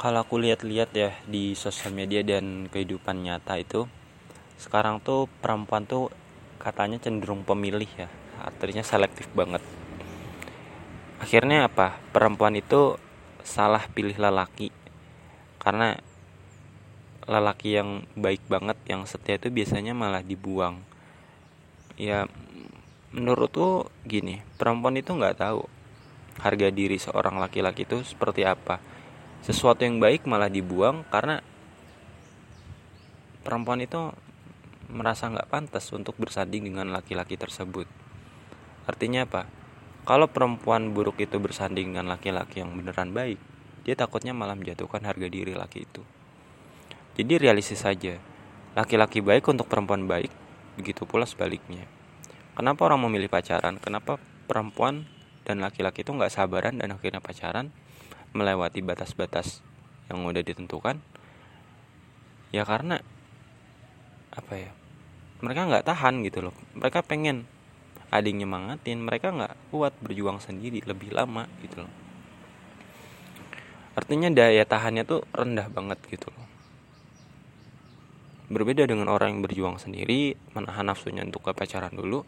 kalau 0.00 0.24
aku 0.24 0.40
lihat-lihat 0.40 0.96
ya 0.96 1.12
di 1.28 1.52
sosial 1.52 1.92
media 1.92 2.24
dan 2.24 2.72
kehidupan 2.72 3.20
nyata 3.20 3.60
itu 3.60 3.84
sekarang 4.56 5.04
tuh 5.04 5.28
perempuan 5.44 5.84
tuh 5.84 6.08
katanya 6.56 6.96
cenderung 6.96 7.44
pemilih 7.44 7.88
ya 8.00 8.08
artinya 8.40 8.80
selektif 8.80 9.28
banget. 9.36 9.60
Akhirnya 11.20 11.68
apa? 11.68 12.00
Perempuan 12.16 12.56
itu 12.56 12.96
salah 13.44 13.84
pilih 13.92 14.16
lelaki 14.16 14.72
karena 15.60 16.00
lelaki 17.28 17.76
yang 17.76 18.08
baik 18.16 18.40
banget 18.48 18.80
yang 18.88 19.04
setia 19.04 19.36
itu 19.36 19.52
biasanya 19.52 19.92
malah 19.92 20.24
dibuang. 20.24 20.80
Ya 22.00 22.24
menurut 23.12 23.52
tuh 23.52 23.92
gini 24.08 24.40
perempuan 24.56 24.96
itu 24.96 25.12
nggak 25.12 25.44
tahu 25.44 25.68
harga 26.40 26.72
diri 26.72 26.96
seorang 26.96 27.36
laki-laki 27.36 27.84
itu 27.84 28.00
seperti 28.00 28.48
apa 28.48 28.80
sesuatu 29.40 29.82
yang 29.84 29.96
baik 29.98 30.28
malah 30.28 30.52
dibuang 30.52 31.04
karena 31.08 31.40
perempuan 33.40 33.80
itu 33.80 34.12
merasa 34.90 35.30
nggak 35.30 35.48
pantas 35.48 35.86
untuk 35.94 36.18
bersanding 36.18 36.66
dengan 36.66 36.90
laki-laki 36.92 37.38
tersebut. 37.38 37.86
Artinya 38.84 39.24
apa? 39.24 39.46
Kalau 40.04 40.26
perempuan 40.26 40.90
buruk 40.90 41.22
itu 41.22 41.38
bersanding 41.38 41.94
dengan 41.94 42.10
laki-laki 42.10 42.60
yang 42.60 42.74
beneran 42.74 43.14
baik, 43.14 43.38
dia 43.86 43.94
takutnya 43.94 44.34
malah 44.34 44.58
menjatuhkan 44.58 45.04
harga 45.06 45.28
diri 45.30 45.54
laki 45.54 45.86
itu. 45.86 46.02
Jadi 47.14 47.36
realistis 47.36 47.84
saja, 47.84 48.18
laki-laki 48.74 49.22
baik 49.22 49.46
untuk 49.46 49.70
perempuan 49.70 50.08
baik, 50.08 50.32
begitu 50.80 51.04
pula 51.06 51.28
sebaliknya. 51.28 51.86
Kenapa 52.56 52.90
orang 52.90 53.06
memilih 53.06 53.30
pacaran? 53.30 53.78
Kenapa 53.78 54.18
perempuan 54.50 55.06
dan 55.46 55.62
laki-laki 55.62 56.02
itu 56.02 56.12
nggak 56.12 56.32
sabaran 56.32 56.76
dan 56.76 56.92
akhirnya 56.92 57.22
pacaran? 57.22 57.70
Melewati 58.36 58.80
batas-batas 58.82 59.62
yang 60.10 60.26
udah 60.26 60.42
ditentukan 60.42 60.98
ya 62.50 62.66
karena 62.66 62.98
apa 64.34 64.54
ya 64.54 64.70
mereka 65.40 65.64
nggak 65.66 65.86
tahan 65.88 66.20
gitu 66.28 66.44
loh. 66.44 66.54
Mereka 66.76 67.00
pengen 67.08 67.48
adiknya 68.12 68.44
mangatin 68.44 69.00
mereka 69.00 69.32
nggak 69.32 69.72
kuat 69.72 69.96
berjuang 70.04 70.36
sendiri 70.36 70.84
lebih 70.84 71.16
lama 71.16 71.48
gitu 71.64 71.80
loh. 71.84 71.92
Artinya 73.96 74.28
daya 74.30 74.62
tahannya 74.68 75.02
tuh 75.08 75.24
rendah 75.32 75.66
banget 75.72 75.98
gitu 76.12 76.28
loh. 76.28 76.46
Berbeda 78.50 78.84
dengan 78.84 79.08
orang 79.08 79.38
yang 79.38 79.42
berjuang 79.46 79.76
sendiri 79.80 80.36
menahan 80.52 80.90
nafsunya 80.90 81.24
untuk 81.24 81.48
ke 81.48 81.52
pacaran 81.56 81.94
dulu 81.94 82.26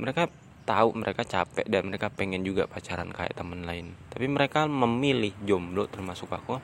mereka 0.00 0.32
tahu 0.62 0.94
mereka 0.94 1.26
capek 1.26 1.66
dan 1.66 1.90
mereka 1.90 2.08
pengen 2.08 2.46
juga 2.46 2.70
pacaran 2.70 3.10
kayak 3.10 3.34
temen 3.34 3.66
lain. 3.66 3.94
Tapi 4.10 4.26
mereka 4.30 4.70
memilih 4.70 5.34
jomblo 5.42 5.90
termasuk 5.90 6.30
aku 6.30 6.62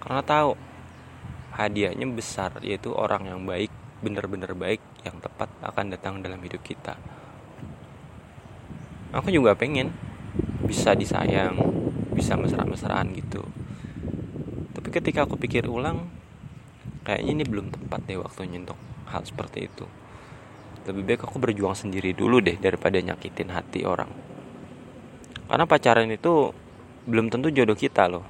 karena 0.00 0.20
tahu 0.20 0.56
hadiahnya 1.56 2.04
besar 2.12 2.60
yaitu 2.60 2.92
orang 2.92 3.30
yang 3.30 3.40
baik 3.48 3.72
bener-bener 4.04 4.52
baik 4.52 4.82
yang 5.06 5.16
tepat 5.20 5.48
akan 5.64 5.92
datang 5.92 6.20
dalam 6.20 6.40
hidup 6.40 6.60
kita. 6.60 6.96
Aku 9.14 9.30
juga 9.30 9.54
pengen 9.54 9.94
bisa 10.66 10.96
disayang 10.96 11.60
bisa 12.12 12.34
mesra-mesraan 12.34 13.14
gitu. 13.14 13.44
Tapi 14.74 14.88
ketika 14.90 15.24
aku 15.24 15.38
pikir 15.38 15.68
ulang 15.70 16.10
kayaknya 17.04 17.32
ini 17.40 17.44
belum 17.44 17.68
tepat 17.70 18.00
deh 18.08 18.18
waktunya 18.18 18.64
untuk 18.64 18.80
hal 19.08 19.22
seperti 19.22 19.68
itu 19.68 19.86
lebih 20.84 21.02
baik 21.04 21.24
aku 21.24 21.40
berjuang 21.40 21.72
sendiri 21.72 22.12
dulu 22.12 22.44
deh 22.44 22.60
daripada 22.60 23.00
nyakitin 23.00 23.48
hati 23.48 23.88
orang. 23.88 24.12
Karena 25.48 25.64
pacaran 25.64 26.08
itu 26.12 26.52
belum 27.08 27.32
tentu 27.32 27.48
jodoh 27.48 27.76
kita 27.76 28.08
loh. 28.08 28.24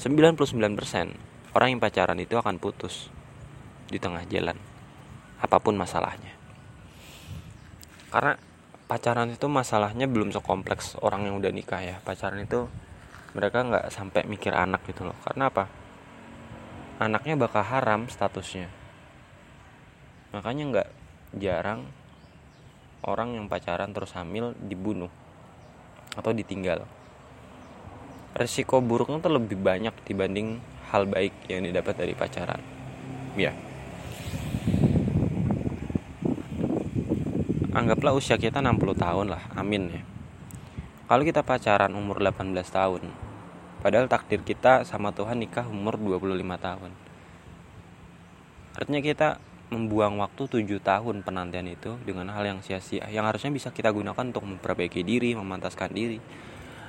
99% 0.00 1.52
orang 1.52 1.68
yang 1.68 1.80
pacaran 1.80 2.16
itu 2.16 2.38
akan 2.38 2.56
putus 2.56 3.12
di 3.88 4.00
tengah 4.00 4.24
jalan 4.28 4.56
apa 5.40 5.56
pun 5.60 5.76
masalahnya. 5.76 6.32
Karena 8.08 8.40
pacaran 8.88 9.28
itu 9.28 9.46
masalahnya 9.52 10.08
belum 10.08 10.32
sekompleks 10.32 10.96
orang 11.04 11.28
yang 11.28 11.36
udah 11.36 11.52
nikah 11.52 11.84
ya. 11.84 11.96
Pacaran 12.00 12.40
itu 12.40 12.68
mereka 13.36 13.60
nggak 13.64 13.92
sampai 13.92 14.24
mikir 14.24 14.56
anak 14.56 14.80
gitu 14.88 15.04
loh. 15.04 15.16
Karena 15.20 15.52
apa? 15.52 15.68
Anaknya 16.98 17.36
bakal 17.36 17.62
haram 17.68 18.08
statusnya 18.08 18.77
makanya 20.30 20.64
nggak 20.68 20.88
jarang 21.36 21.88
orang 23.04 23.36
yang 23.36 23.46
pacaran 23.46 23.92
terus 23.94 24.12
hamil 24.16 24.52
dibunuh 24.58 25.12
atau 26.16 26.34
ditinggal. 26.34 26.84
Resiko 28.34 28.82
buruknya 28.82 29.18
tuh 29.22 29.34
lebih 29.34 29.58
banyak 29.58 29.94
dibanding 30.06 30.62
hal 30.90 31.08
baik 31.08 31.34
yang 31.50 31.66
didapat 31.66 31.94
dari 31.96 32.14
pacaran. 32.14 32.60
Ya. 33.38 33.54
Anggaplah 37.74 38.16
usia 38.16 38.34
kita 38.40 38.58
60 38.58 38.98
tahun 38.98 39.26
lah 39.30 39.42
amin 39.54 39.82
ya. 39.94 40.02
Kalau 41.08 41.22
kita 41.24 41.46
pacaran 41.46 41.94
umur 41.94 42.20
18 42.20 42.52
tahun 42.68 43.02
padahal 43.78 44.10
takdir 44.10 44.42
kita 44.42 44.82
sama 44.82 45.14
Tuhan 45.14 45.38
nikah 45.38 45.64
umur 45.70 45.94
25 45.94 46.34
tahun. 46.58 46.90
Artinya 48.74 49.00
kita 49.02 49.28
membuang 49.68 50.16
waktu 50.24 50.48
tujuh 50.48 50.80
tahun 50.80 51.20
penantian 51.20 51.68
itu 51.68 52.00
dengan 52.08 52.32
hal 52.32 52.40
yang 52.48 52.60
sia-sia 52.64 53.04
yang 53.12 53.28
harusnya 53.28 53.52
bisa 53.52 53.68
kita 53.68 53.92
gunakan 53.92 54.32
untuk 54.32 54.44
memperbaiki 54.48 55.04
diri 55.04 55.36
memantaskan 55.36 55.92
diri. 55.92 56.18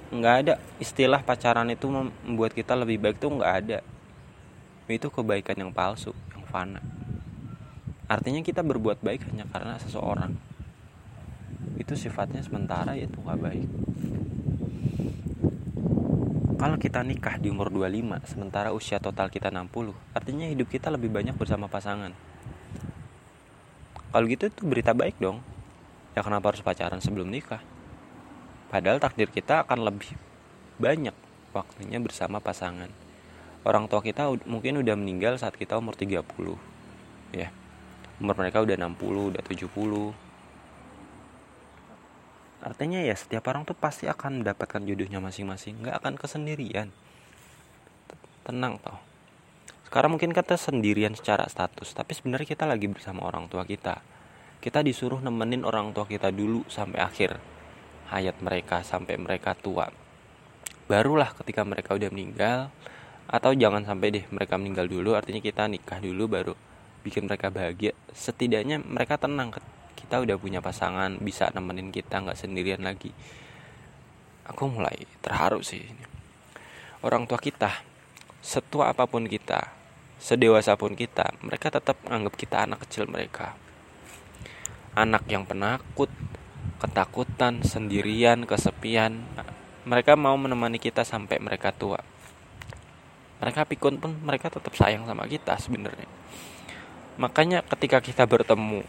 Nggak 0.09 0.35
ada. 0.45 0.55
Istilah 0.79 1.21
pacaran 1.21 1.67
itu 1.69 1.91
membuat 1.91 2.55
kita 2.55 2.79
lebih 2.79 2.97
baik 3.03 3.19
tuh 3.19 3.35
nggak 3.35 3.53
ada. 3.65 3.79
Itu 4.87 5.11
kebaikan 5.11 5.59
yang 5.59 5.71
palsu 5.75 6.15
yang 6.31 6.43
fana. 6.47 6.79
Artinya 8.09 8.41
kita 8.41 8.63
berbuat 8.63 9.03
baik 9.03 9.27
hanya 9.29 9.45
karena 9.51 9.75
seseorang. 9.77 10.33
Itu 11.75 11.99
sifatnya 11.99 12.41
sementara 12.41 12.95
yaitu 12.95 13.19
nggak 13.19 13.39
baik. 13.43 13.69
Kalau 16.59 16.75
kita 16.75 17.03
nikah 17.07 17.39
di 17.39 17.47
umur 17.51 17.71
25 17.71 18.35
sementara 18.35 18.75
usia 18.75 18.99
total 18.99 19.31
kita 19.31 19.47
60 19.47 19.95
artinya 20.11 20.43
hidup 20.43 20.67
kita 20.67 20.91
lebih 20.91 21.07
banyak 21.07 21.31
bersama 21.39 21.71
pasangan 21.71 22.11
kalau 24.09 24.25
gitu 24.25 24.49
itu 24.49 24.61
berita 24.65 24.97
baik 24.97 25.21
dong. 25.21 25.41
Ya 26.17 26.25
kenapa 26.25 26.49
harus 26.49 26.65
pacaran 26.65 26.97
sebelum 26.97 27.29
nikah? 27.29 27.61
Padahal 28.73 28.97
takdir 28.97 29.29
kita 29.29 29.65
akan 29.65 29.85
lebih 29.85 30.09
banyak 30.81 31.13
waktunya 31.53 32.01
bersama 32.01 32.41
pasangan. 32.41 32.89
Orang 33.61 33.85
tua 33.85 34.01
kita 34.01 34.29
mungkin 34.49 34.81
udah 34.81 34.95
meninggal 34.97 35.37
saat 35.37 35.53
kita 35.53 35.77
umur 35.77 35.93
30 35.93 36.25
ya. 37.37 37.53
Umur 38.17 38.35
mereka 38.37 38.65
udah 38.65 38.75
60 38.75 39.31
udah 39.35 39.43
70 39.45 40.29
artinya 42.59 42.99
ya 42.99 43.15
setiap 43.15 43.47
orang 43.47 43.63
tuh 43.63 43.71
pasti 43.71 44.03
akan 44.11 44.43
mendapatkan 44.43 44.83
jodohnya 44.83 45.23
masing-masing. 45.23 45.79
Nggak 45.79 45.95
akan 46.03 46.13
kesendirian. 46.19 46.91
Tenang 48.43 48.81
toh 48.83 49.08
sekarang 49.89 50.13
mungkin 50.13 50.29
kita 50.37 50.53
sendirian 50.53 51.17
secara 51.17 51.49
status, 51.49 51.97
tapi 51.97 52.13
sebenarnya 52.13 52.53
kita 52.53 52.69
lagi 52.69 52.85
bersama 52.85 53.25
orang 53.25 53.49
tua 53.49 53.65
kita. 53.65 53.97
Kita 54.61 54.85
disuruh 54.85 55.17
nemenin 55.17 55.65
orang 55.65 55.89
tua 55.97 56.05
kita 56.05 56.29
dulu 56.29 56.61
sampai 56.69 57.01
akhir 57.01 57.41
hayat 58.13 58.37
mereka 58.37 58.85
sampai 58.85 59.17
mereka 59.17 59.57
tua. 59.57 59.89
Barulah 60.85 61.33
ketika 61.41 61.65
mereka 61.65 61.97
udah 61.97 62.05
meninggal 62.13 62.69
atau 63.25 63.49
jangan 63.57 63.81
sampai 63.81 64.13
deh 64.13 64.25
mereka 64.29 64.61
meninggal 64.61 64.85
dulu 64.85 65.17
artinya 65.17 65.41
kita 65.41 65.65
nikah 65.65 65.97
dulu 65.97 66.29
baru 66.29 66.53
bikin 67.01 67.25
mereka 67.25 67.49
bahagia. 67.49 67.97
Setidaknya 68.13 68.77
mereka 68.85 69.17
tenang 69.17 69.57
kita 69.97 70.21
udah 70.21 70.37
punya 70.37 70.61
pasangan 70.61 71.17
bisa 71.17 71.49
nemenin 71.49 71.89
kita 71.89 72.21
nggak 72.21 72.37
sendirian 72.37 72.85
lagi. 72.85 73.09
Aku 74.45 74.69
mulai 74.69 75.09
terharu 75.25 75.65
sih. 75.65 75.81
Orang 77.01 77.25
tua 77.25 77.41
kita 77.41 77.73
setua 78.45 78.93
apa 78.93 79.09
pun 79.09 79.25
kita 79.25 79.78
sedewasa 80.19 80.75
pun 80.75 80.93
kita, 80.93 81.31
mereka 81.39 81.71
tetap 81.71 81.95
menganggap 82.03 82.35
kita 82.35 82.67
anak 82.67 82.83
kecil 82.85 83.07
mereka. 83.07 83.55
Anak 84.91 85.23
yang 85.31 85.47
penakut, 85.47 86.11
ketakutan, 86.83 87.63
sendirian, 87.63 88.43
kesepian. 88.43 89.23
Mereka 89.87 90.19
mau 90.19 90.35
menemani 90.35 90.77
kita 90.77 91.07
sampai 91.07 91.39
mereka 91.39 91.71
tua. 91.71 92.03
Mereka 93.39 93.63
pikun 93.71 93.95
pun 94.03 94.11
mereka 94.19 94.51
tetap 94.51 94.75
sayang 94.75 95.07
sama 95.07 95.23
kita 95.23 95.55
sebenarnya. 95.55 96.05
Makanya 97.15 97.63
ketika 97.63 98.03
kita 98.03 98.27
bertemu 98.27 98.83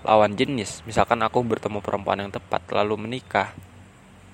lawan 0.00 0.32
jenis, 0.32 0.80
misalkan 0.88 1.20
aku 1.20 1.44
bertemu 1.44 1.84
perempuan 1.84 2.24
yang 2.24 2.32
tepat 2.32 2.64
lalu 2.72 2.96
menikah 2.96 3.52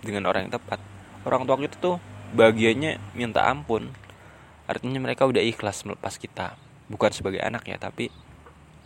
dengan 0.03 0.31
orang 0.31 0.47
yang 0.47 0.55
tepat, 0.55 0.79
orang 1.27 1.43
tua 1.43 1.59
kita 1.59 1.77
tuh 1.79 1.97
bagiannya 2.31 3.03
minta 3.19 3.43
ampun 3.51 3.91
artinya 4.71 5.03
mereka 5.03 5.27
udah 5.27 5.43
ikhlas 5.43 5.83
melepas 5.83 6.15
kita. 6.15 6.55
Bukan 6.87 7.11
sebagai 7.11 7.43
anak 7.43 7.67
ya 7.67 7.75
tapi 7.83 8.15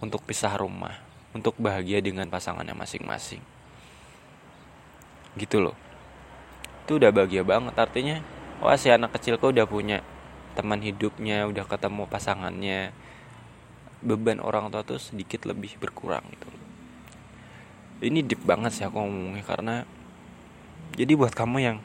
untuk 0.00 0.24
pisah 0.24 0.56
rumah 0.56 0.96
untuk 1.36 1.52
bahagia 1.60 2.00
dengan 2.00 2.24
pasangannya 2.32 2.72
masing-masing. 2.72 3.44
Gitu 5.36 5.60
loh. 5.60 5.76
Itu 6.88 6.96
udah 6.96 7.12
bahagia 7.12 7.44
banget. 7.44 7.76
Artinya 7.76 8.24
wah 8.64 8.80
si 8.80 8.88
anak 8.88 9.12
kecil 9.20 9.36
kok 9.36 9.52
udah 9.52 9.68
punya 9.68 10.00
teman 10.56 10.80
hidupnya 10.80 11.44
udah 11.44 11.68
ketemu 11.68 12.08
pasangannya. 12.08 12.96
Beban 14.00 14.40
orang 14.40 14.72
tua 14.72 14.80
tuh 14.80 14.96
sedikit 14.96 15.44
lebih 15.44 15.76
berkurang 15.76 16.24
gitu 16.32 16.64
ini 18.04 18.20
deep 18.20 18.44
banget 18.44 18.76
sih 18.76 18.84
aku 18.84 19.00
ngomongnya 19.00 19.44
karena 19.46 19.76
jadi 20.94 21.16
buat 21.16 21.32
kamu 21.32 21.58
yang 21.62 21.76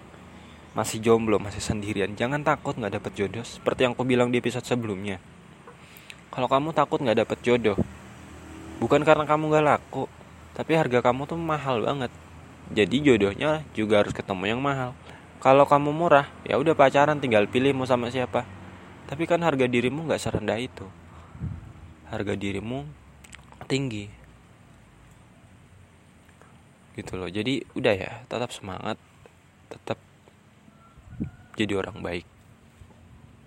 masih 0.79 1.03
jomblo 1.03 1.43
masih 1.43 1.59
sendirian. 1.59 2.15
Jangan 2.15 2.39
takut 2.39 2.79
nggak 2.79 3.03
dapet 3.03 3.11
jodoh 3.19 3.43
seperti 3.43 3.83
yang 3.83 3.99
aku 3.99 4.07
bilang 4.07 4.31
di 4.31 4.39
episode 4.39 4.63
sebelumnya. 4.63 5.19
Kalau 6.31 6.47
kamu 6.47 6.71
takut 6.71 7.03
nggak 7.03 7.27
dapet 7.27 7.39
jodoh 7.43 7.75
bukan 8.79 9.03
karena 9.03 9.27
kamu 9.27 9.51
gak 9.51 9.65
laku 9.75 10.07
tapi 10.55 10.79
harga 10.79 11.03
kamu 11.03 11.27
tuh 11.27 11.35
mahal 11.35 11.83
banget. 11.83 12.11
Jadi 12.71 13.03
jodohnya 13.03 13.67
juga 13.75 13.99
harus 13.99 14.15
ketemu 14.15 14.55
yang 14.55 14.61
mahal. 14.63 14.95
Kalau 15.43 15.67
kamu 15.67 15.91
murah 15.91 16.31
ya 16.47 16.55
udah 16.55 16.75
pacaran 16.75 17.19
tinggal 17.19 17.43
pilih 17.51 17.75
mau 17.75 17.83
sama 17.83 18.07
siapa. 18.07 18.47
Tapi 19.07 19.27
kan 19.27 19.43
harga 19.43 19.67
dirimu 19.67 20.07
nggak 20.07 20.21
serendah 20.21 20.59
itu. 20.59 20.87
Harga 22.07 22.39
dirimu 22.39 22.87
tinggi. 23.67 24.07
Gitu 26.95 27.13
loh. 27.19 27.27
Jadi 27.27 27.63
udah 27.75 27.93
ya 27.95 28.11
tetap 28.27 28.51
semangat 28.55 28.95
tetap 29.71 30.08
jadi 31.59 31.75
orang 31.75 31.99
baik 31.99 32.38